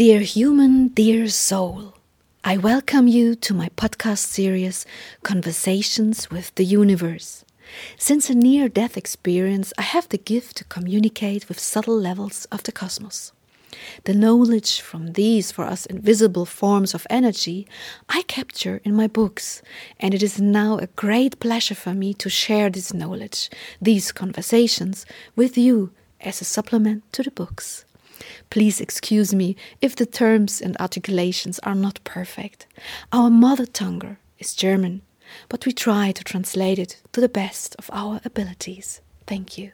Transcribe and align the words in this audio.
Dear 0.00 0.20
human, 0.20 0.88
dear 0.88 1.28
soul, 1.28 1.92
I 2.42 2.56
welcome 2.56 3.06
you 3.06 3.34
to 3.34 3.52
my 3.52 3.68
podcast 3.76 4.24
series 4.24 4.86
Conversations 5.22 6.30
with 6.30 6.54
the 6.54 6.64
Universe. 6.64 7.44
Since 7.98 8.30
a 8.30 8.34
near 8.34 8.70
death 8.70 8.96
experience, 8.96 9.74
I 9.76 9.82
have 9.82 10.08
the 10.08 10.16
gift 10.16 10.56
to 10.56 10.64
communicate 10.64 11.50
with 11.50 11.60
subtle 11.60 12.00
levels 12.00 12.46
of 12.46 12.62
the 12.62 12.72
cosmos. 12.72 13.32
The 14.04 14.14
knowledge 14.14 14.80
from 14.80 15.12
these 15.12 15.52
for 15.52 15.66
us 15.66 15.84
invisible 15.84 16.46
forms 16.46 16.94
of 16.94 17.06
energy 17.10 17.68
I 18.08 18.22
capture 18.22 18.80
in 18.84 18.94
my 18.94 19.06
books, 19.06 19.60
and 19.98 20.14
it 20.14 20.22
is 20.22 20.40
now 20.40 20.78
a 20.78 20.86
great 20.86 21.40
pleasure 21.40 21.74
for 21.74 21.92
me 21.92 22.14
to 22.14 22.30
share 22.30 22.70
this 22.70 22.94
knowledge, 22.94 23.50
these 23.82 24.12
conversations, 24.12 25.04
with 25.36 25.58
you 25.58 25.90
as 26.22 26.40
a 26.40 26.46
supplement 26.46 27.02
to 27.12 27.22
the 27.22 27.30
books. 27.30 27.84
Please 28.50 28.80
excuse 28.80 29.34
me 29.34 29.56
if 29.80 29.96
the 29.96 30.06
terms 30.06 30.60
and 30.60 30.76
articulations 30.78 31.58
are 31.60 31.74
not 31.74 32.02
perfect. 32.04 32.66
Our 33.12 33.30
mother 33.30 33.66
tongue 33.66 34.16
is 34.38 34.54
German, 34.54 35.02
but 35.48 35.66
we 35.66 35.72
try 35.72 36.12
to 36.12 36.24
translate 36.24 36.78
it 36.78 37.00
to 37.12 37.20
the 37.20 37.28
best 37.28 37.76
of 37.78 37.90
our 37.92 38.20
abilities. 38.24 39.00
Thank 39.26 39.58
you. 39.58 39.72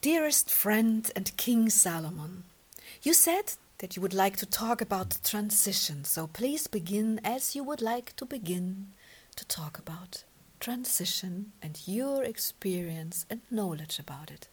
Dearest 0.00 0.50
friend 0.50 1.10
and 1.16 1.36
King 1.36 1.68
Salomon, 1.70 2.44
you 3.02 3.12
said 3.12 3.54
that 3.78 3.96
you 3.96 4.02
would 4.02 4.14
like 4.14 4.36
to 4.36 4.46
talk 4.46 4.80
about 4.80 5.10
the 5.10 5.28
transition, 5.28 6.04
so 6.04 6.26
please 6.26 6.66
begin 6.66 7.20
as 7.24 7.54
you 7.56 7.64
would 7.64 7.82
like 7.82 8.14
to 8.16 8.24
begin 8.24 8.88
to 9.36 9.44
talk 9.46 9.78
about 9.78 10.24
transition 10.60 11.52
and 11.62 11.80
your 11.86 12.24
experience 12.24 13.26
and 13.30 13.40
knowledge 13.50 13.98
about 13.98 14.30
it. 14.30 14.48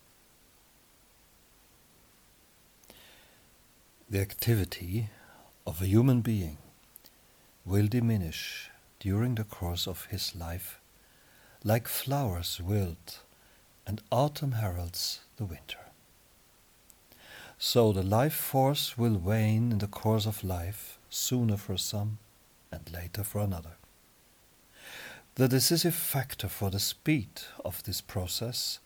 The 4.08 4.22
activity 4.22 5.10
of 5.66 5.82
a 5.82 5.88
human 5.88 6.22
being 6.22 6.58
will 7.66 7.88
diminish 7.88 8.70
during 9.00 9.34
the 9.34 9.44
course 9.44 9.88
of 9.88 10.06
his 10.12 10.36
life, 10.36 10.80
like 11.64 11.88
flowers 11.88 12.62
wilt 12.62 13.22
and 13.88 14.04
autumn 14.12 14.52
heralds 14.52 15.22
the 15.38 15.46
winter. 15.46 15.80
So 17.58 17.92
the 17.92 18.04
life 18.04 18.36
force 18.36 18.96
will 18.96 19.18
wane 19.18 19.72
in 19.72 19.80
the 19.80 19.88
course 19.88 20.28
of 20.28 20.44
life, 20.44 21.00
sooner 21.10 21.58
for 21.58 21.76
some 21.76 22.20
and 22.72 22.88
later 22.94 23.24
for 23.24 23.42
another. 23.42 23.78
The 25.34 25.48
decisive 25.48 25.96
factor 25.96 26.48
for 26.48 26.70
the 26.70 26.80
speed 26.80 27.42
of 27.66 27.82
this 27.84 28.02
process 28.02 28.78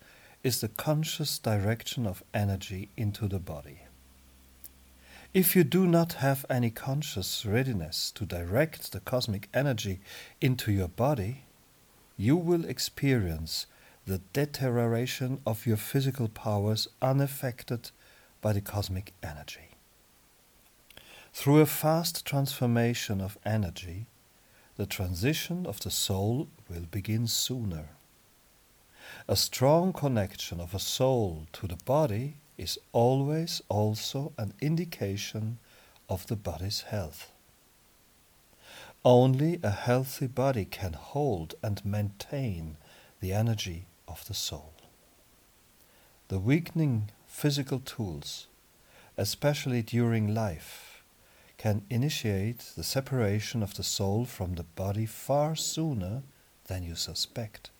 is 0.45 0.61
the 0.61 0.69
conscious 0.69 1.37
direction 1.39 2.07
of 2.07 2.23
energy 2.33 2.87
into 2.95 3.27
the 3.27 3.39
body. 3.39 3.81
If 5.31 5.55
you 5.55 5.63
do 5.63 5.85
not 5.85 6.13
have 6.13 6.43
any 6.49 6.71
conscious 6.71 7.45
readiness 7.45 8.09
to 8.15 8.25
direct 8.25 8.91
the 8.91 8.99
cosmic 8.99 9.47
energy 9.53 10.01
into 10.41 10.71
your 10.71 10.87
body, 10.87 11.43
you 12.17 12.35
will 12.35 12.65
experience 12.65 13.67
the 14.07 14.21
deterioration 14.33 15.39
of 15.45 15.67
your 15.67 15.77
physical 15.77 16.29
powers 16.29 16.87
unaffected 16.99 17.91
by 18.41 18.53
the 18.53 18.61
cosmic 18.61 19.13
energy. 19.21 19.75
Through 21.31 21.59
a 21.59 21.67
fast 21.67 22.25
transformation 22.25 23.21
of 23.21 23.37
energy, 23.45 24.07
the 24.77 24.87
transition 24.87 25.67
of 25.67 25.79
the 25.81 25.91
soul 25.91 26.47
will 26.67 26.87
begin 26.89 27.27
sooner. 27.27 27.89
A 29.27 29.35
strong 29.35 29.93
connection 29.93 30.59
of 30.59 30.73
a 30.73 30.79
soul 30.79 31.45
to 31.53 31.67
the 31.67 31.77
body 31.85 32.37
is 32.59 32.77
always 32.91 33.61
also 33.69 34.33
an 34.37 34.53
indication 34.61 35.57
of 36.09 36.27
the 36.27 36.35
body's 36.35 36.81
health. 36.81 37.31
Only 39.05 39.59
a 39.63 39.69
healthy 39.69 40.27
body 40.27 40.65
can 40.65 40.93
hold 40.93 41.55
and 41.63 41.85
maintain 41.85 42.75
the 43.21 43.31
energy 43.31 43.85
of 44.07 44.27
the 44.27 44.33
soul. 44.33 44.73
The 46.27 46.39
weakening 46.39 47.11
physical 47.25 47.79
tools, 47.79 48.47
especially 49.17 49.81
during 49.81 50.33
life, 50.33 51.01
can 51.57 51.83
initiate 51.89 52.73
the 52.75 52.83
separation 52.83 53.63
of 53.63 53.75
the 53.75 53.83
soul 53.83 54.25
from 54.25 54.55
the 54.55 54.63
body 54.63 55.05
far 55.05 55.55
sooner 55.55 56.23
than 56.67 56.83
you 56.83 56.95
suspect. 56.95 57.71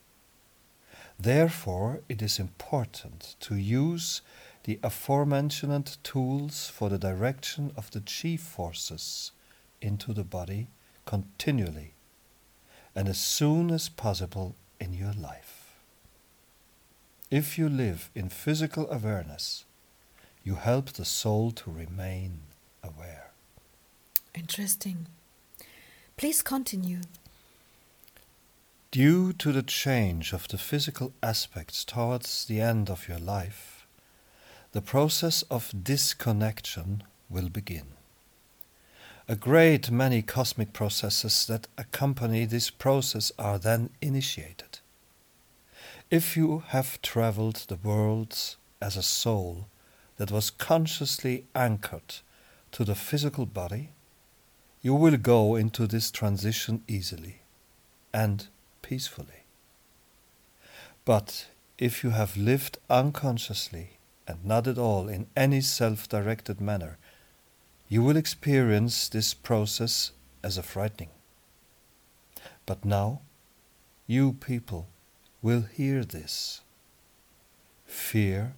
Therefore, 1.18 2.00
it 2.08 2.22
is 2.22 2.38
important 2.38 3.36
to 3.40 3.54
use 3.56 4.22
the 4.64 4.78
aforementioned 4.82 5.96
tools 6.02 6.68
for 6.68 6.88
the 6.88 6.98
direction 6.98 7.72
of 7.76 7.90
the 7.90 8.00
chi 8.00 8.36
forces 8.36 9.32
into 9.80 10.12
the 10.12 10.24
body 10.24 10.68
continually 11.06 11.94
and 12.94 13.08
as 13.08 13.18
soon 13.18 13.70
as 13.70 13.88
possible 13.88 14.54
in 14.78 14.92
your 14.92 15.12
life. 15.12 15.74
If 17.30 17.56
you 17.56 17.68
live 17.68 18.10
in 18.14 18.28
physical 18.28 18.90
awareness, 18.90 19.64
you 20.42 20.56
help 20.56 20.90
the 20.90 21.04
soul 21.04 21.52
to 21.52 21.70
remain 21.70 22.40
aware. 22.82 23.30
Interesting. 24.34 25.06
Please 26.16 26.42
continue. 26.42 27.00
Due 28.90 29.32
to 29.34 29.52
the 29.52 29.62
change 29.62 30.32
of 30.32 30.48
the 30.48 30.58
physical 30.58 31.12
aspects 31.22 31.84
towards 31.84 32.46
the 32.46 32.60
end 32.60 32.90
of 32.90 33.08
your 33.08 33.18
life, 33.18 33.79
the 34.72 34.82
process 34.82 35.42
of 35.50 35.72
disconnection 35.82 37.02
will 37.28 37.48
begin. 37.48 37.86
A 39.28 39.36
great 39.36 39.90
many 39.90 40.22
cosmic 40.22 40.72
processes 40.72 41.46
that 41.46 41.68
accompany 41.78 42.44
this 42.44 42.70
process 42.70 43.32
are 43.38 43.58
then 43.58 43.90
initiated. 44.00 44.80
If 46.10 46.36
you 46.36 46.64
have 46.68 47.00
traveled 47.02 47.66
the 47.68 47.76
worlds 47.76 48.56
as 48.80 48.96
a 48.96 49.02
soul 49.02 49.68
that 50.16 50.32
was 50.32 50.50
consciously 50.50 51.44
anchored 51.54 52.16
to 52.72 52.84
the 52.84 52.94
physical 52.94 53.46
body, 53.46 53.90
you 54.82 54.94
will 54.94 55.16
go 55.16 55.56
into 55.56 55.86
this 55.86 56.10
transition 56.10 56.82
easily 56.88 57.42
and 58.12 58.48
peacefully. 58.82 59.44
But 61.04 61.46
if 61.78 62.02
you 62.02 62.10
have 62.10 62.36
lived 62.36 62.78
unconsciously 62.88 63.99
and 64.30 64.44
not 64.44 64.68
at 64.68 64.78
all 64.78 65.08
in 65.08 65.26
any 65.36 65.60
self 65.60 66.08
directed 66.08 66.60
manner, 66.60 66.98
you 67.88 68.00
will 68.00 68.16
experience 68.16 69.08
this 69.08 69.34
process 69.34 70.12
as 70.44 70.56
a 70.56 70.62
frightening. 70.62 71.10
But 72.64 72.84
now, 72.84 73.22
you 74.06 74.34
people 74.34 74.86
will 75.42 75.62
hear 75.62 76.04
this. 76.04 76.60
Fear 77.84 78.54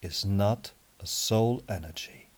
is 0.00 0.24
not 0.24 0.72
a 0.98 1.06
soul 1.06 1.62
energy. 1.68 2.30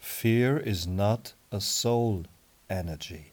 Fear 0.00 0.58
is 0.58 0.88
not 0.88 1.34
a 1.52 1.60
soul 1.60 2.24
energy. 2.68 3.32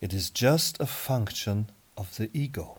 It 0.00 0.14
is 0.14 0.30
just 0.30 0.80
a 0.80 0.86
function 0.86 1.70
of 1.96 2.16
the 2.16 2.30
ego. 2.32 2.78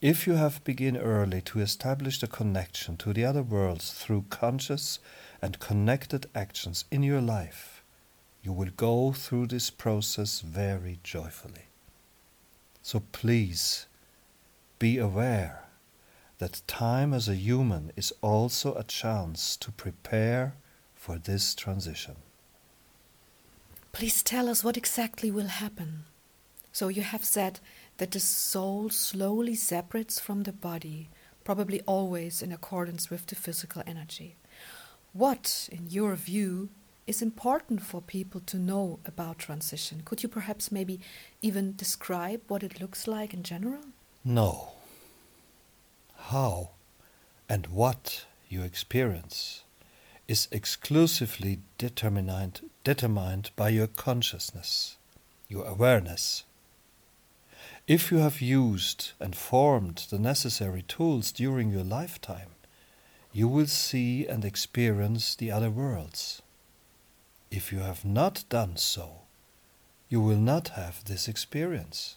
If 0.00 0.28
you 0.28 0.34
have 0.34 0.62
begun 0.62 0.96
early 0.96 1.40
to 1.42 1.58
establish 1.58 2.20
the 2.20 2.28
connection 2.28 2.96
to 2.98 3.12
the 3.12 3.24
other 3.24 3.42
worlds 3.42 3.90
through 3.92 4.26
conscious 4.30 5.00
and 5.42 5.58
connected 5.58 6.26
actions 6.36 6.84
in 6.92 7.02
your 7.02 7.20
life, 7.20 7.82
you 8.40 8.52
will 8.52 8.70
go 8.76 9.10
through 9.10 9.48
this 9.48 9.70
process 9.70 10.40
very 10.40 11.00
joyfully. 11.02 11.66
So 12.80 13.02
please 13.10 13.86
be 14.78 14.98
aware 14.98 15.64
that 16.38 16.62
time 16.68 17.12
as 17.12 17.28
a 17.28 17.34
human 17.34 17.90
is 17.96 18.12
also 18.22 18.74
a 18.74 18.84
chance 18.84 19.56
to 19.56 19.72
prepare 19.72 20.54
for 20.94 21.18
this 21.18 21.56
transition. 21.56 22.14
Please 23.90 24.22
tell 24.22 24.48
us 24.48 24.62
what 24.62 24.76
exactly 24.76 25.32
will 25.32 25.48
happen. 25.48 26.04
So 26.70 26.86
you 26.86 27.02
have 27.02 27.24
said 27.24 27.58
that 27.98 28.12
the 28.12 28.20
soul 28.20 28.90
slowly 28.90 29.54
separates 29.54 30.18
from 30.18 30.44
the 30.44 30.52
body, 30.52 31.10
probably 31.44 31.80
always 31.82 32.42
in 32.42 32.52
accordance 32.52 33.10
with 33.10 33.26
the 33.26 33.34
physical 33.34 33.82
energy. 33.86 34.36
What, 35.12 35.68
in 35.70 35.88
your 35.88 36.14
view, 36.14 36.70
is 37.06 37.22
important 37.22 37.82
for 37.82 38.00
people 38.00 38.40
to 38.46 38.58
know 38.58 39.00
about 39.04 39.38
transition? 39.38 40.02
Could 40.04 40.22
you 40.22 40.28
perhaps 40.28 40.70
maybe 40.70 41.00
even 41.42 41.74
describe 41.74 42.42
what 42.48 42.62
it 42.62 42.80
looks 42.80 43.08
like 43.08 43.32
in 43.32 43.42
general? 43.42 43.80
No. 44.24 44.72
How 46.16 46.70
and 47.48 47.66
what 47.68 48.26
you 48.48 48.62
experience 48.62 49.64
is 50.28 50.48
exclusively 50.52 51.60
determined, 51.78 52.60
determined 52.84 53.50
by 53.56 53.70
your 53.70 53.86
consciousness, 53.86 54.98
your 55.48 55.64
awareness, 55.64 56.44
if 57.88 58.12
you 58.12 58.18
have 58.18 58.42
used 58.42 59.12
and 59.18 59.34
formed 59.34 60.06
the 60.10 60.18
necessary 60.18 60.82
tools 60.82 61.32
during 61.32 61.70
your 61.70 61.82
lifetime, 61.82 62.50
you 63.32 63.48
will 63.48 63.66
see 63.66 64.26
and 64.26 64.44
experience 64.44 65.34
the 65.34 65.50
other 65.50 65.70
worlds. 65.70 66.42
If 67.50 67.72
you 67.72 67.78
have 67.78 68.04
not 68.04 68.44
done 68.50 68.76
so, 68.76 69.22
you 70.10 70.20
will 70.20 70.36
not 70.36 70.68
have 70.68 71.02
this 71.06 71.28
experience, 71.28 72.16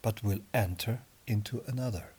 but 0.00 0.24
will 0.24 0.40
enter 0.54 1.00
into 1.26 1.62
another. 1.66 2.14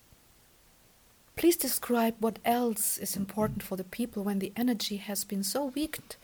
Please 1.35 1.57
describe 1.57 2.13
what 2.19 2.37
else 2.45 2.99
is 2.99 3.15
important 3.15 3.63
for 3.63 3.75
the 3.75 3.83
people 3.83 4.23
when 4.23 4.37
the 4.37 4.53
energy 4.55 4.97
has 4.97 5.23
been 5.23 5.43
so 5.43 5.65
weakened, 5.65 6.15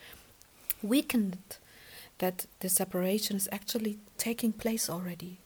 weakened 0.83 1.57
that 2.19 2.45
the 2.59 2.69
separation 2.69 3.37
is 3.37 3.49
actually 3.51 3.97
taking 4.17 4.51
place 4.51 4.87
already. 4.87 5.39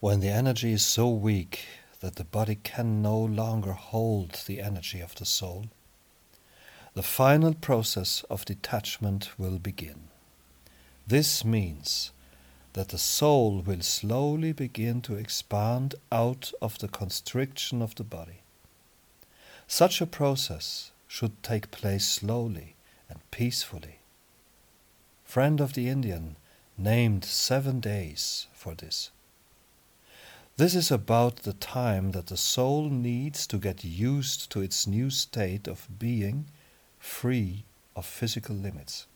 When 0.00 0.20
the 0.20 0.30
energy 0.30 0.72
is 0.72 0.82
so 0.82 1.10
weak 1.10 1.66
that 2.00 2.16
the 2.16 2.24
body 2.24 2.54
can 2.54 3.02
no 3.02 3.18
longer 3.18 3.72
hold 3.72 4.32
the 4.46 4.62
energy 4.62 5.02
of 5.02 5.14
the 5.14 5.26
soul, 5.26 5.66
the 6.94 7.02
final 7.02 7.52
process 7.52 8.24
of 8.30 8.46
detachment 8.46 9.38
will 9.38 9.58
begin. 9.58 10.08
This 11.06 11.44
means 11.44 12.12
that 12.72 12.88
the 12.88 12.98
soul 12.98 13.60
will 13.60 13.82
slowly 13.82 14.52
begin 14.52 15.02
to 15.02 15.16
expand 15.16 15.94
out 16.10 16.50
of 16.62 16.78
the 16.78 16.88
constriction 16.88 17.82
of 17.82 17.94
the 17.96 18.04
body. 18.04 18.40
Such 19.66 20.00
a 20.00 20.06
process 20.06 20.92
should 21.08 21.42
take 21.42 21.70
place 21.70 22.06
slowly 22.06 22.74
and 23.10 23.18
peacefully. 23.30 23.98
Friend 25.24 25.60
of 25.60 25.74
the 25.74 25.90
Indian 25.90 26.36
named 26.78 27.22
seven 27.26 27.80
days 27.80 28.46
for 28.54 28.74
this. 28.74 29.10
This 30.60 30.74
is 30.74 30.90
about 30.90 31.36
the 31.36 31.54
time 31.54 32.10
that 32.10 32.26
the 32.26 32.36
soul 32.36 32.90
needs 32.90 33.46
to 33.46 33.56
get 33.58 33.82
used 33.82 34.50
to 34.50 34.60
its 34.60 34.86
new 34.86 35.08
state 35.08 35.66
of 35.66 35.88
being 35.98 36.46
free 36.98 37.64
of 37.96 38.04
physical 38.04 38.54
limits 38.54 39.06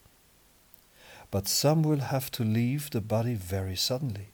but 1.35 1.49
some 1.49 1.82
will 1.82 1.99
have 1.99 2.31
to 2.31 2.44
leave 2.44 2.91
the 2.91 3.00
body 3.00 3.35
very 3.35 3.75
suddenly. 3.75 4.29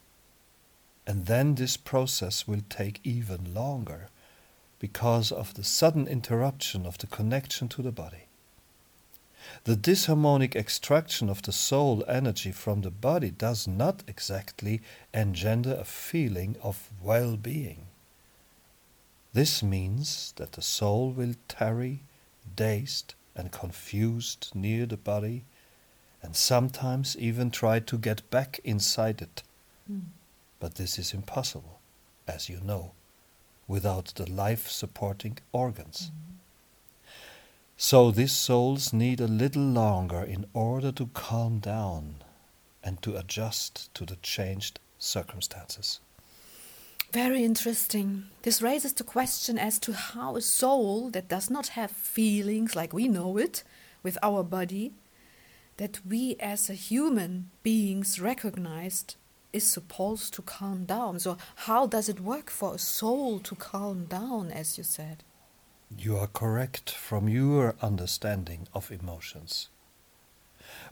And 1.07 1.25
then 1.25 1.55
this 1.55 1.79
process 1.79 2.47
will 2.47 2.61
take 2.69 3.01
even 3.03 3.55
longer 3.55 4.11
because 4.79 5.33
of 5.33 5.55
the 5.55 5.65
sudden 5.65 6.07
interruption 6.07 6.85
of 6.85 6.99
the 6.99 7.07
connection 7.07 7.69
to 7.69 7.81
the 7.81 7.91
body. 7.91 8.27
The 9.65 9.77
disharmonic 9.77 10.55
extraction 10.55 11.29
of 11.29 11.43
the 11.43 11.53
soul 11.53 12.05
energy 12.07 12.53
from 12.53 12.83
the 12.83 12.91
body 12.91 13.31
does 13.31 13.67
not 13.67 14.03
exactly 14.07 14.81
engender 15.13 15.75
a 15.75 15.85
feeling 15.85 16.57
of 16.63 16.91
well 17.03 17.37
being. 17.37 17.87
This 19.33 19.63
means 19.63 20.33
that 20.37 20.53
the 20.53 20.63
soul 20.63 21.13
will 21.13 21.35
tarry, 21.49 22.01
dazed 22.57 23.15
and 23.37 23.53
confused 23.53 24.51
near 24.55 24.87
the 24.87 24.97
body 24.97 25.45
and 26.23 26.37
sometimes 26.37 27.17
even 27.17 27.51
try 27.51 27.81
to 27.81 27.97
get 27.99 28.29
back 28.31 28.61
inside 28.65 29.23
it. 29.23 29.43
Mm. 29.91 30.03
But 30.59 30.75
this 30.75 30.99
is 30.99 31.15
impossible, 31.15 31.81
as 32.27 32.49
you 32.49 32.61
know, 32.61 32.93
without 33.67 34.07
the 34.17 34.31
life 34.31 34.69
supporting 34.69 35.39
organs. 35.53 36.11
Mm. 36.11 36.31
So 37.83 38.11
these 38.11 38.33
souls 38.33 38.93
need 38.93 39.23
a 39.23 39.27
little 39.27 39.63
longer 39.63 40.23
in 40.23 40.45
order 40.53 40.93
to 40.93 41.07
calm 41.15 41.61
down 41.61 42.17
and 42.85 43.01
to 43.01 43.17
adjust 43.17 43.93
to 43.95 44.05
the 44.05 44.17
changed 44.17 44.79
circumstances. 44.99 45.99
Very 47.11 47.43
interesting. 47.43 48.25
This 48.43 48.61
raises 48.61 48.93
the 48.93 49.03
question 49.03 49.59
as 49.59 49.79
to 49.79 49.95
how 49.95 50.37
a 50.37 50.43
soul 50.43 51.09
that 51.13 51.29
does 51.31 51.49
not 51.49 51.69
have 51.69 51.91
feelings 51.91 52.77
like 52.77 52.93
we 52.93 53.09
know 53.09 53.39
it 53.39 53.65
with 54.03 54.19
our 54.23 54.45
body 54.45 54.93
that 55.79 56.01
we 56.07 56.37
as 56.39 56.67
human 56.67 57.49
beings 57.63 58.21
recognized 58.21 59.15
is 59.55 59.67
supposed 59.67 60.35
to 60.35 60.43
calm 60.43 60.85
down. 60.85 61.19
So, 61.19 61.39
how 61.65 61.87
does 61.87 62.11
it 62.11 62.21
work 62.21 62.51
for 62.51 62.75
a 62.75 62.79
soul 62.79 63.39
to 63.41 63.55
calm 63.55 64.05
down, 64.05 64.51
as 64.51 64.77
you 64.77 64.85
said? 64.85 65.25
You 65.97 66.17
are 66.19 66.29
correct 66.29 66.91
from 66.91 67.29
your 67.29 67.75
understanding 67.83 68.69
of 68.73 68.91
emotions. 68.91 69.69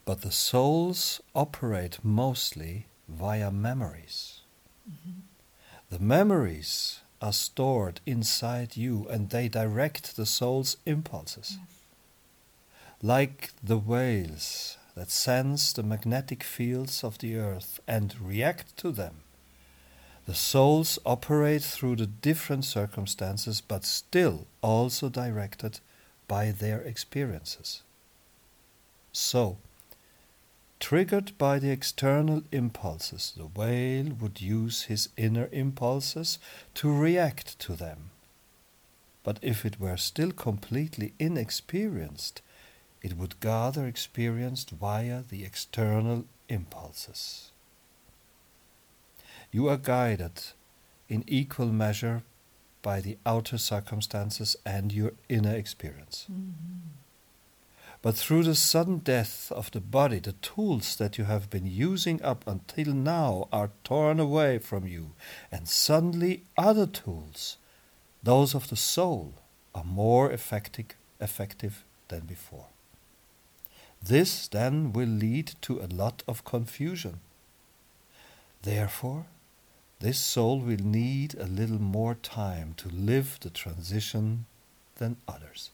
But 0.05 0.23
the 0.23 0.33
souls 0.33 1.21
operate 1.35 1.99
mostly 2.03 2.87
via 3.09 3.51
memories. 3.51 4.41
Mm-hmm. 4.89 5.21
The 5.91 5.99
memories 5.99 7.01
are 7.23 7.33
stored 7.33 8.01
inside 8.07 8.77
you 8.77 9.07
and 9.09 9.31
they 9.31 9.49
direct 9.49 10.17
the 10.17 10.27
soul's 10.27 10.77
impulses. 10.85 11.59
Yes. 11.59 11.69
Like 13.01 13.51
the 13.63 13.79
whales 13.79 14.79
that 14.95 15.11
sense 15.11 15.73
the 15.73 15.83
magnetic 15.85 16.43
fields 16.43 17.05
of 17.05 17.19
the 17.19 17.37
earth 17.37 17.79
and 17.87 18.21
react 18.21 18.77
to 18.79 18.91
them. 18.91 19.23
The 20.29 20.35
souls 20.35 20.99
operate 21.07 21.63
through 21.63 21.97
the 21.97 22.07
different 22.07 22.67
circumstances, 22.67 23.63
but 23.63 23.83
still 23.83 24.47
also 24.61 25.09
directed 25.09 25.81
by 26.27 26.51
their 26.51 26.83
experiences. 26.83 27.83
So, 29.11 29.57
triggered 30.81 31.33
by 31.39 31.59
the 31.59 31.71
external 31.71 32.43
impulses, 32.53 33.33
the 33.39 33.47
whale 33.47 34.13
would 34.21 34.43
use 34.43 34.83
his 34.83 35.09
inner 35.17 35.49
impulses 35.51 36.39
to 36.75 36.93
react 36.93 37.59
to 37.61 37.73
them. 37.73 38.11
But 39.23 39.39
if 39.41 39.65
it 39.65 39.81
were 39.81 39.97
still 39.97 40.33
completely 40.33 41.15
inexperienced, 41.19 42.43
it 43.01 43.17
would 43.17 43.41
gather 43.41 43.87
experience 43.87 44.65
via 44.65 45.23
the 45.23 45.47
external 45.47 46.27
impulses. 46.51 47.48
You 49.51 49.69
are 49.69 49.77
guided 49.77 50.43
in 51.09 51.25
equal 51.27 51.69
measure 51.69 52.23
by 52.83 53.01
the 53.01 53.19
outer 53.25 53.59
circumstances 53.59 54.57
and 54.65 54.93
your 54.93 55.13
inner 55.29 55.55
experience. 55.55 56.27
Mm-hmm. 56.31 56.99
But 58.01 58.15
through 58.15 58.45
the 58.45 58.55
sudden 58.55 58.99
death 58.99 59.51
of 59.51 59.71
the 59.73 59.81
body, 59.81 60.21
the 60.21 60.33
tools 60.33 60.95
that 60.97 61.19
you 61.19 61.25
have 61.25 61.51
been 61.51 61.67
using 61.67 62.23
up 62.23 62.47
until 62.47 62.93
now 62.93 63.49
are 63.53 63.71
torn 63.83 64.21
away 64.21 64.59
from 64.59 64.87
you, 64.87 65.13
and 65.51 65.69
suddenly 65.69 66.45
other 66.57 66.87
tools, 66.87 67.57
those 68.23 68.55
of 68.55 68.69
the 68.69 68.77
soul, 68.77 69.35
are 69.75 69.85
more 69.85 70.31
effective, 70.31 70.87
effective 71.21 71.85
than 72.07 72.21
before. 72.21 72.67
This 74.01 74.47
then 74.47 74.93
will 74.93 75.09
lead 75.09 75.55
to 75.63 75.81
a 75.81 75.93
lot 75.93 76.23
of 76.29 76.45
confusion. 76.45 77.19
Therefore, 78.63 79.27
this 80.01 80.19
soul 80.19 80.61
will 80.61 80.79
need 80.79 81.35
a 81.35 81.47
little 81.47 81.81
more 81.81 82.15
time 82.15 82.75
to 82.77 82.89
live 82.89 83.39
the 83.41 83.51
transition 83.51 84.47
than 84.97 85.17
others. 85.27 85.71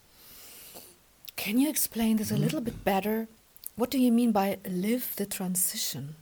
Can 1.37 1.59
you 1.59 1.69
explain 1.69 2.17
this 2.17 2.31
a 2.31 2.37
little 2.37 2.61
bit 2.61 2.85
better? 2.85 3.29
What 3.77 3.91
do 3.91 3.99
you 3.99 4.13
mean 4.13 4.33
by 4.33 4.59
live 4.67 5.15
the 5.17 5.27
transition? 5.27 6.15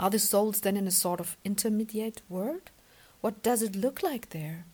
Are 0.00 0.10
the 0.10 0.18
souls 0.18 0.60
then 0.60 0.76
in 0.76 0.88
a 0.88 0.90
sort 0.90 1.20
of 1.20 1.36
intermediate 1.44 2.22
world? 2.28 2.70
What 3.20 3.42
does 3.42 3.62
it 3.62 3.76
look 3.76 4.02
like 4.02 4.30
there? 4.30 4.64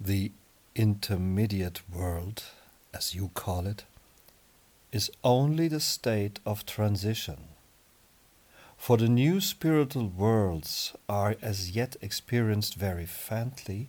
The 0.00 0.32
intermediate 0.74 1.82
world, 1.88 2.42
as 2.92 3.14
you 3.14 3.30
call 3.32 3.66
it, 3.66 3.84
is 4.92 5.10
only 5.22 5.68
the 5.68 5.80
state 5.80 6.40
of 6.44 6.66
transition. 6.66 7.55
For 8.76 8.96
the 8.96 9.08
new 9.08 9.40
spiritual 9.40 10.08
worlds 10.08 10.94
are 11.08 11.36
as 11.42 11.70
yet 11.70 11.96
experienced 12.00 12.74
very 12.76 13.06
faintly, 13.06 13.88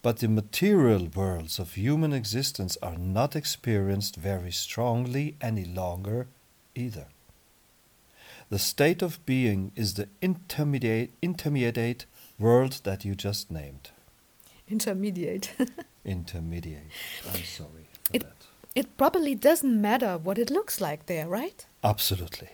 but 0.00 0.18
the 0.18 0.28
material 0.28 1.08
worlds 1.14 1.58
of 1.58 1.74
human 1.74 2.12
existence 2.12 2.78
are 2.82 2.96
not 2.96 3.36
experienced 3.36 4.16
very 4.16 4.52
strongly 4.52 5.36
any 5.40 5.64
longer 5.64 6.28
either. 6.74 7.08
The 8.50 8.58
state 8.58 9.02
of 9.02 9.24
being 9.26 9.72
is 9.76 9.94
the 9.94 10.08
intermediate, 10.22 11.10
intermediate 11.20 12.06
world 12.38 12.80
that 12.84 13.04
you 13.04 13.14
just 13.14 13.50
named. 13.50 13.90
Intermediate. 14.68 15.52
intermediate. 16.04 16.90
I'm 17.26 17.42
sorry 17.42 17.88
for 18.04 18.16
it, 18.16 18.22
that. 18.22 18.46
It 18.74 18.96
probably 18.96 19.34
doesn't 19.34 19.80
matter 19.80 20.16
what 20.16 20.38
it 20.38 20.50
looks 20.50 20.80
like 20.80 21.06
there, 21.06 21.28
right? 21.28 21.66
Absolutely. 21.84 22.48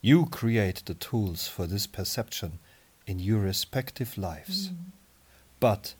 You 0.00 0.26
create 0.26 0.82
the 0.86 0.94
tools 0.94 1.46
for 1.46 1.66
this 1.66 1.86
perception 1.86 2.58
in 3.06 3.18
your 3.18 3.40
respective 3.40 4.16
lives. 4.16 4.68
Mm. 4.68 4.76
But 5.58 5.94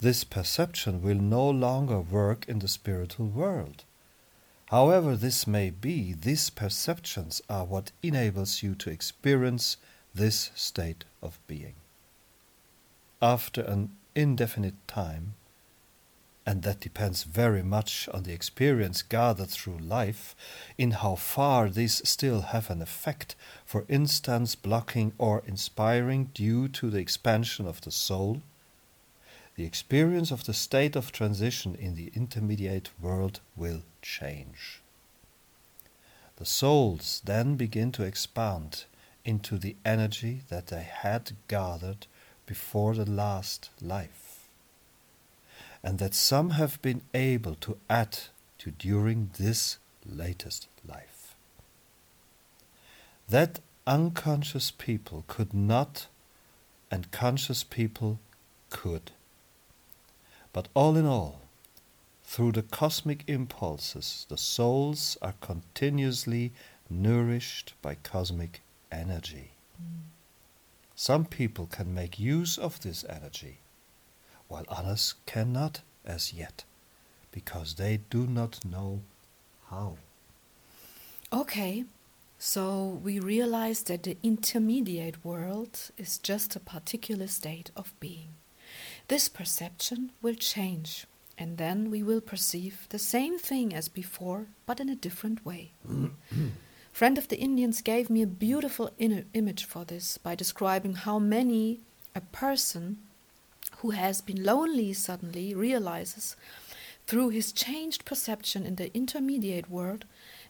this 0.00 0.24
perception 0.24 1.02
will 1.02 1.16
no 1.16 1.48
longer 1.48 2.00
work 2.00 2.48
in 2.48 2.58
the 2.58 2.68
spiritual 2.68 3.26
world. 3.28 3.84
However, 4.66 5.16
this 5.16 5.46
may 5.46 5.70
be, 5.70 6.12
these 6.12 6.48
perceptions 6.50 7.42
are 7.48 7.64
what 7.64 7.92
enables 8.02 8.62
you 8.62 8.74
to 8.76 8.90
experience 8.90 9.76
this 10.14 10.50
state 10.54 11.04
of 11.22 11.38
being. 11.46 11.74
After 13.20 13.62
an 13.62 13.90
indefinite 14.14 14.86
time, 14.86 15.34
and 16.50 16.64
that 16.64 16.80
depends 16.80 17.22
very 17.22 17.62
much 17.62 18.08
on 18.12 18.24
the 18.24 18.32
experience 18.32 19.02
gathered 19.02 19.48
through 19.48 19.78
life, 19.78 20.34
in 20.76 20.90
how 20.90 21.14
far 21.14 21.70
these 21.70 22.02
still 22.08 22.40
have 22.40 22.68
an 22.70 22.82
effect, 22.82 23.36
for 23.64 23.84
instance, 23.88 24.56
blocking 24.56 25.12
or 25.16 25.44
inspiring 25.46 26.28
due 26.34 26.66
to 26.66 26.90
the 26.90 26.98
expansion 26.98 27.68
of 27.68 27.80
the 27.82 27.92
soul, 27.92 28.42
the 29.54 29.64
experience 29.64 30.32
of 30.32 30.42
the 30.42 30.52
state 30.52 30.96
of 30.96 31.12
transition 31.12 31.76
in 31.76 31.94
the 31.94 32.10
intermediate 32.16 32.90
world 33.00 33.38
will 33.54 33.82
change. 34.02 34.82
The 36.34 36.46
souls 36.46 37.22
then 37.24 37.54
begin 37.54 37.92
to 37.92 38.02
expand 38.02 38.86
into 39.24 39.56
the 39.56 39.76
energy 39.84 40.40
that 40.48 40.66
they 40.66 40.82
had 40.82 41.30
gathered 41.46 42.08
before 42.44 42.94
the 42.96 43.08
last 43.08 43.70
life, 43.80 44.29
and 45.82 45.98
that 45.98 46.14
some 46.14 46.50
have 46.50 46.80
been 46.82 47.02
able 47.14 47.54
to 47.56 47.76
add 47.88 48.18
to 48.58 48.70
during 48.70 49.30
this 49.38 49.78
latest 50.04 50.68
life. 50.86 51.34
That 53.28 53.60
unconscious 53.86 54.70
people 54.70 55.24
could 55.26 55.54
not, 55.54 56.06
and 56.90 57.10
conscious 57.10 57.64
people 57.64 58.18
could. 58.68 59.12
But 60.52 60.68
all 60.74 60.96
in 60.96 61.06
all, 61.06 61.40
through 62.24 62.52
the 62.52 62.62
cosmic 62.62 63.24
impulses, 63.26 64.26
the 64.28 64.36
souls 64.36 65.16
are 65.22 65.34
continuously 65.40 66.52
nourished 66.88 67.74
by 67.82 67.94
cosmic 67.94 68.60
energy. 68.92 69.52
Mm. 69.80 70.10
Some 70.94 71.24
people 71.24 71.66
can 71.66 71.94
make 71.94 72.18
use 72.18 72.58
of 72.58 72.80
this 72.82 73.04
energy, 73.08 73.58
while 74.50 74.64
others 74.68 75.14
cannot 75.26 75.80
as 76.04 76.34
yet, 76.34 76.64
because 77.32 77.74
they 77.74 78.00
do 78.10 78.26
not 78.26 78.64
know 78.64 79.00
how. 79.70 79.96
Okay, 81.32 81.84
so 82.38 83.00
we 83.04 83.20
realize 83.20 83.84
that 83.84 84.02
the 84.02 84.16
intermediate 84.22 85.24
world 85.24 85.90
is 85.96 86.18
just 86.18 86.56
a 86.56 86.60
particular 86.60 87.28
state 87.28 87.70
of 87.76 87.92
being. 88.00 88.30
This 89.06 89.28
perception 89.28 90.10
will 90.20 90.34
change, 90.34 91.06
and 91.38 91.56
then 91.56 91.88
we 91.88 92.02
will 92.02 92.20
perceive 92.20 92.86
the 92.88 92.98
same 92.98 93.38
thing 93.38 93.72
as 93.72 93.88
before, 93.88 94.46
but 94.66 94.80
in 94.80 94.88
a 94.88 94.96
different 94.96 95.46
way. 95.46 95.70
Friend 96.92 97.16
of 97.16 97.28
the 97.28 97.38
Indians 97.38 97.82
gave 97.82 98.10
me 98.10 98.20
a 98.20 98.26
beautiful 98.26 98.90
image 98.98 99.64
for 99.64 99.84
this 99.84 100.18
by 100.18 100.34
describing 100.34 100.94
how 100.94 101.20
many 101.20 101.80
a 102.16 102.20
person 102.20 102.98
who 103.80 103.90
has 103.90 104.20
been 104.20 104.44
lonely 104.44 104.92
suddenly 104.92 105.54
realizes 105.54 106.36
through 107.06 107.30
his 107.30 107.50
changed 107.50 108.04
perception 108.04 108.66
in 108.66 108.76
the 108.76 108.94
intermediate 108.94 109.70
world 109.70 110.04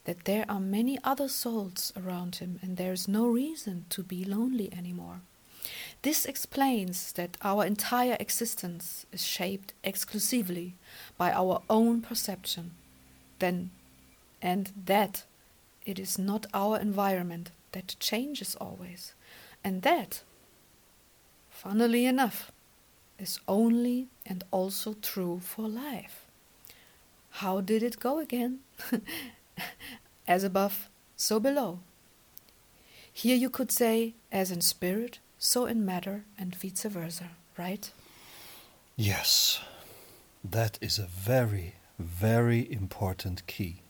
that 0.04 0.25
there 0.25 0.44
are 0.49 0.60
many 0.60 0.99
other 1.04 1.28
souls 1.28 1.92
around 1.96 2.37
him 2.37 2.58
and 2.60 2.76
there 2.76 2.92
is 2.92 3.06
no 3.06 3.26
reason 3.26 3.84
to 3.88 4.02
be 4.02 4.25
lonely 4.25 4.72
anymore. 4.76 5.20
This 6.02 6.25
explains 6.25 7.12
that 7.12 7.37
our 7.42 7.64
entire 7.64 8.16
existence 8.18 9.06
is 9.12 9.22
shaped 9.22 9.75
exclusively 9.84 10.75
by 11.16 11.30
our 11.30 11.62
own 11.70 12.00
perception, 12.00 12.72
then, 13.38 13.70
and 14.42 14.72
that 14.87 15.25
it 15.87 15.99
is 15.99 16.18
not 16.18 16.46
our 16.52 16.78
environment 16.78 17.50
that 17.72 17.96
changes 18.00 18.56
always, 18.56 19.14
and 19.62 19.82
that, 19.82 20.22
funnily 21.50 22.06
enough, 22.06 22.50
is 23.20 23.38
only 23.46 24.08
and 24.26 24.44
also 24.50 24.94
true 25.02 25.40
for 25.42 25.68
life. 25.68 26.26
How 27.30 27.60
did 27.60 27.82
it 27.82 28.00
go 28.00 28.18
again? 28.18 28.60
as 30.26 30.44
above, 30.44 30.88
so 31.16 31.40
below. 31.40 31.80
Here 33.12 33.36
you 33.36 33.50
could 33.50 33.70
say, 33.70 34.14
as 34.30 34.50
in 34.50 34.60
spirit, 34.60 35.18
so 35.38 35.66
in 35.66 35.84
matter, 35.84 36.24
and 36.38 36.54
vice 36.54 36.84
versa, 36.84 37.30
right? 37.58 37.90
Yes, 38.96 39.60
that 40.44 40.78
is 40.80 40.98
a 40.98 41.06
very, 41.06 41.74
very 41.98 42.70
important 42.70 43.46
key. 43.46 43.82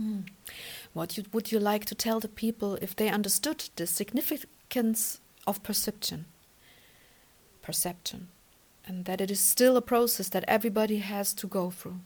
Mm. 0.00 0.28
What 0.92 1.16
you, 1.16 1.24
would 1.32 1.50
you 1.50 1.58
like 1.58 1.84
to 1.86 1.94
tell 1.94 2.20
the 2.20 2.28
people 2.28 2.78
if 2.80 2.94
they 2.94 3.08
understood 3.08 3.68
the 3.76 3.86
significance 3.86 5.20
of 5.46 5.62
perception? 5.62 6.26
Perception, 7.62 8.28
and 8.88 9.04
that 9.04 9.20
it 9.20 9.30
is 9.30 9.38
still 9.38 9.76
a 9.76 9.82
process 9.82 10.30
that 10.30 10.44
everybody 10.48 10.98
has 10.98 11.34
to 11.34 11.46
go 11.46 11.70
through. 11.70 12.00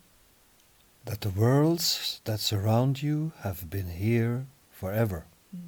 That 1.05 1.21
the 1.21 1.31
worlds 1.31 2.21
that 2.25 2.41
surround 2.41 3.03
you 3.03 3.33
have 3.41 3.71
been 3.71 3.89
here 3.89 4.47
forever, 4.73 5.25
mm. 5.57 5.61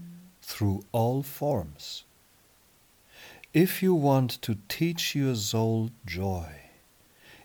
through 0.42 0.84
all 0.90 1.22
forms. 1.22 2.04
If 3.52 3.82
you 3.82 3.94
want 3.94 4.42
to 4.42 4.58
teach 4.68 5.14
your 5.14 5.36
soul 5.36 5.90
joy, 6.04 6.48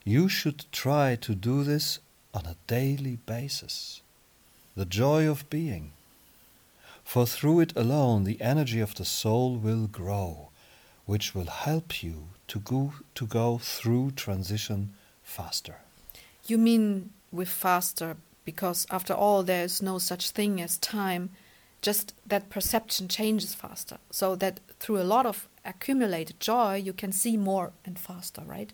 you 0.04 0.28
should 0.28 0.66
try 0.72 1.16
to 1.18 1.36
do 1.36 1.64
this 1.64 2.00
on 2.34 2.48
a 2.48 2.56
daily 2.66 3.20
basis 3.26 4.02
the 4.76 4.86
joy 4.86 5.28
of 5.28 5.50
being. 5.50 5.92
For 7.04 7.26
through 7.26 7.60
it 7.60 7.74
alone 7.76 8.24
the 8.24 8.40
energy 8.40 8.80
of 8.80 8.96
the 8.96 9.04
soul 9.04 9.58
will 9.58 9.88
grow, 9.88 10.50
which 11.06 11.36
will 11.36 11.52
help 11.68 12.02
you 12.02 12.30
to 12.50 12.60
go, 12.60 12.94
to 13.16 13.26
go 13.26 13.58
through 13.58 14.12
transition 14.12 14.94
faster. 15.24 15.76
You 16.46 16.58
mean 16.58 17.12
with 17.32 17.48
faster, 17.48 18.18
because 18.44 18.86
after 18.90 19.14
all, 19.14 19.44
there 19.44 19.64
is 19.64 19.82
no 19.82 20.00
such 20.00 20.32
thing 20.32 20.60
as 20.60 20.78
time, 20.78 21.30
just 21.82 22.14
that 22.26 22.50
perception 22.50 23.08
changes 23.08 23.54
faster. 23.54 24.00
So 24.12 24.36
that 24.36 24.60
through 24.80 25.00
a 25.00 25.04
lot 25.04 25.26
of 25.26 25.48
accumulated 25.64 26.40
joy, 26.40 26.76
you 26.76 26.94
can 26.94 27.12
see 27.12 27.38
more 27.38 27.72
and 27.86 27.98
faster, 27.98 28.42
right? 28.46 28.74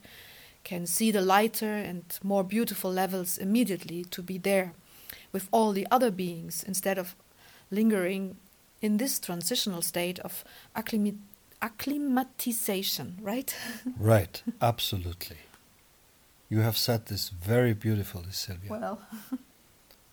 Can 0.63 0.87
see 0.87 1.11
the 1.11 1.21
lighter 1.21 1.75
and 1.75 2.03
more 2.23 2.43
beautiful 2.43 2.91
levels 2.91 3.37
immediately 3.37 4.05
to 4.05 4.23
be 4.23 4.37
there 4.37 4.73
with 5.31 5.47
all 5.51 5.73
the 5.73 5.85
other 5.91 6.11
beings 6.11 6.63
instead 6.65 6.97
of 6.97 7.15
lingering 7.69 8.37
in 8.81 8.97
this 8.97 9.19
transitional 9.19 9.81
state 9.81 10.19
of 10.19 10.43
acclimatization, 11.65 13.17
right? 13.21 13.55
right, 13.99 14.43
absolutely. 14.61 15.37
You 16.47 16.59
have 16.59 16.77
said 16.77 17.07
this 17.07 17.29
very 17.29 17.73
beautifully, 17.73 18.31
Sylvia. 18.31 18.69
Well, 18.69 19.01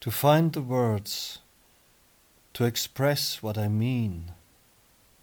to 0.00 0.10
find 0.10 0.52
the 0.52 0.62
words 0.62 1.38
to 2.54 2.64
express 2.64 3.42
what 3.42 3.58
I 3.58 3.68
mean 3.68 4.32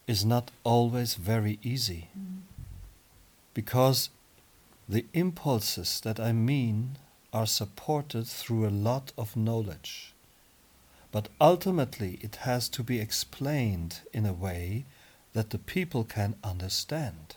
is 0.07 0.23
not 0.23 0.51
always 0.63 1.15
very 1.15 1.59
easy. 1.63 2.09
Mm. 2.17 2.41
Because 3.53 4.09
the 4.87 5.05
impulses 5.13 5.99
that 6.01 6.19
I 6.19 6.31
mean 6.31 6.97
are 7.33 7.45
supported 7.45 8.27
through 8.27 8.67
a 8.67 8.79
lot 8.89 9.11
of 9.17 9.35
knowledge. 9.35 10.13
But 11.11 11.29
ultimately, 11.41 12.19
it 12.21 12.37
has 12.47 12.69
to 12.69 12.83
be 12.83 12.99
explained 12.99 14.01
in 14.13 14.25
a 14.25 14.33
way 14.33 14.85
that 15.33 15.51
the 15.51 15.57
people 15.57 16.03
can 16.03 16.35
understand. 16.43 17.35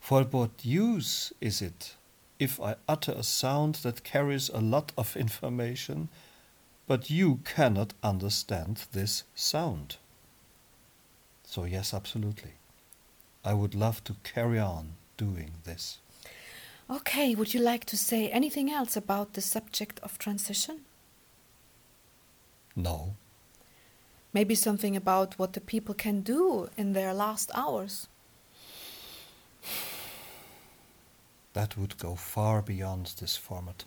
For 0.00 0.22
what 0.24 0.64
use 0.64 1.32
is 1.40 1.60
it 1.60 1.94
if 2.38 2.60
I 2.60 2.76
utter 2.88 3.12
a 3.12 3.22
sound 3.22 3.76
that 3.76 4.02
carries 4.02 4.48
a 4.48 4.60
lot 4.60 4.92
of 4.96 5.16
information, 5.16 6.08
but 6.86 7.10
you 7.10 7.40
cannot 7.44 7.92
understand 8.02 8.86
this 8.92 9.24
sound? 9.34 9.96
So, 11.44 11.64
yes, 11.64 11.92
absolutely. 11.92 12.52
I 13.44 13.54
would 13.54 13.74
love 13.74 14.02
to 14.04 14.16
carry 14.24 14.58
on 14.58 14.92
doing 15.16 15.52
this. 15.64 15.98
Okay, 16.88 17.34
would 17.34 17.54
you 17.54 17.60
like 17.60 17.84
to 17.86 17.96
say 17.96 18.30
anything 18.30 18.70
else 18.70 18.96
about 18.96 19.34
the 19.34 19.40
subject 19.40 20.00
of 20.00 20.18
transition? 20.18 20.80
No. 22.74 23.14
Maybe 24.32 24.54
something 24.54 24.96
about 24.96 25.38
what 25.38 25.52
the 25.52 25.60
people 25.60 25.94
can 25.94 26.20
do 26.20 26.68
in 26.76 26.92
their 26.92 27.12
last 27.12 27.50
hours. 27.54 28.08
That 31.52 31.76
would 31.76 31.98
go 31.98 32.14
far 32.14 32.62
beyond 32.62 33.14
this 33.18 33.36
format. 33.36 33.84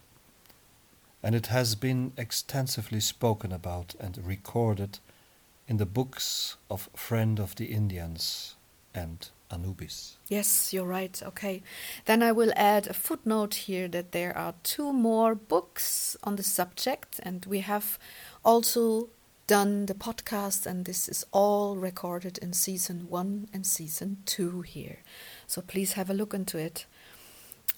And 1.21 1.33
it 1.33 1.47
has 1.47 1.75
been 1.75 2.11
extensively 2.17 2.99
spoken 2.99 3.53
about 3.53 3.95
and 3.99 4.17
recorded 4.25 4.99
in 5.67 5.77
the 5.77 5.85
books 5.85 6.57
of 6.69 6.89
Friend 6.93 7.39
of 7.39 7.55
the 7.55 7.67
Indians 7.67 8.55
and 8.93 9.29
Anubis. 9.49 10.17
Yes, 10.27 10.73
you're 10.73 10.85
right. 10.85 11.21
Okay. 11.23 11.61
Then 12.05 12.21
I 12.21 12.33
will 12.33 12.51
add 12.55 12.87
a 12.87 12.93
footnote 12.93 13.53
here 13.53 13.87
that 13.87 14.11
there 14.11 14.37
are 14.37 14.55
two 14.63 14.91
more 14.91 15.35
books 15.35 16.17
on 16.23 16.35
the 16.35 16.43
subject, 16.43 17.21
and 17.23 17.45
we 17.45 17.61
have 17.61 17.97
also 18.43 19.09
done 19.47 19.85
the 19.85 19.93
podcast, 19.93 20.65
and 20.65 20.85
this 20.85 21.09
is 21.09 21.25
all 21.31 21.75
recorded 21.75 22.37
in 22.37 22.53
season 22.53 23.07
one 23.09 23.47
and 23.53 23.65
season 23.65 24.17
two 24.25 24.61
here. 24.61 24.99
So 25.47 25.61
please 25.61 25.93
have 25.93 26.09
a 26.09 26.13
look 26.13 26.33
into 26.33 26.57
it. 26.57 26.85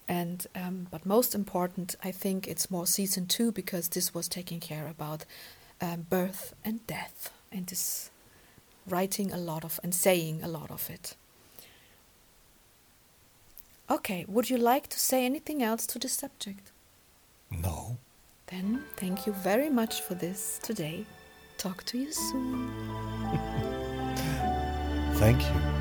And 0.08 0.46
um, 0.56 0.88
but 0.92 1.06
most 1.06 1.34
important, 1.34 1.96
I 2.04 2.12
think 2.12 2.48
it's 2.48 2.70
more 2.70 2.86
season 2.86 3.26
two 3.26 3.52
because 3.52 3.90
this 3.90 4.14
was 4.14 4.28
taking 4.28 4.60
care 4.60 4.88
about 4.88 5.26
um, 5.82 6.06
birth 6.10 6.54
and 6.64 6.86
death, 6.86 7.32
and 7.52 7.72
is 7.72 8.12
writing 8.88 9.32
a 9.32 9.38
lot 9.38 9.66
of 9.66 9.80
and 9.84 9.96
saying 9.96 10.44
a 10.44 10.48
lot 10.48 10.70
of 10.70 10.90
it. 10.90 11.16
Okay, 13.90 14.26
would 14.28 14.50
you 14.50 14.58
like 14.58 14.88
to 14.90 15.00
say 15.00 15.26
anything 15.26 15.62
else 15.62 15.86
to 15.88 16.00
this 16.00 16.14
subject? 16.14 16.72
No. 17.52 17.98
Then 18.48 18.84
thank 18.96 19.26
you 19.26 19.34
very 19.34 19.70
much 19.70 20.02
for 20.02 20.14
this 20.14 20.60
today. 20.62 21.06
Talk 21.58 21.84
to 21.86 21.98
you 21.98 22.12
soon. 22.12 22.72
Thank 25.16 25.42
you. 25.42 25.75